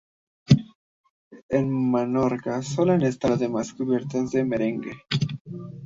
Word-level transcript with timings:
En 1.49 1.79
Menorca 1.91 2.59
suelen 2.63 3.03
estar, 3.03 3.33
además, 3.33 3.71
cubiertas 3.71 4.31
de 4.31 4.43
merengue. 4.43 4.93